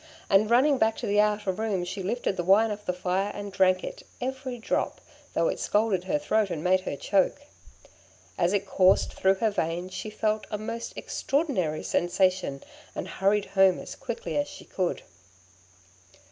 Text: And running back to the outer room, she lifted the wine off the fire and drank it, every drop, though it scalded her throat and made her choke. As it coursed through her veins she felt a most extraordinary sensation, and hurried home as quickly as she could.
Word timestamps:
And 0.31 0.49
running 0.49 0.79
back 0.79 0.97
to 0.97 1.05
the 1.05 1.19
outer 1.21 1.51
room, 1.51 1.83
she 1.85 2.01
lifted 2.01 2.35
the 2.35 2.43
wine 2.43 2.71
off 2.71 2.85
the 2.87 2.91
fire 2.91 3.29
and 3.35 3.51
drank 3.53 3.83
it, 3.83 4.01
every 4.19 4.57
drop, 4.57 4.99
though 5.35 5.47
it 5.47 5.59
scalded 5.59 6.05
her 6.05 6.17
throat 6.17 6.49
and 6.49 6.63
made 6.63 6.79
her 6.81 6.95
choke. 6.95 7.43
As 8.35 8.51
it 8.51 8.65
coursed 8.65 9.13
through 9.13 9.35
her 9.35 9.51
veins 9.51 9.93
she 9.93 10.09
felt 10.09 10.47
a 10.49 10.57
most 10.57 10.93
extraordinary 10.95 11.83
sensation, 11.83 12.63
and 12.95 13.07
hurried 13.07 13.45
home 13.53 13.77
as 13.77 13.95
quickly 13.95 14.35
as 14.39 14.47
she 14.47 14.65
could. 14.65 15.03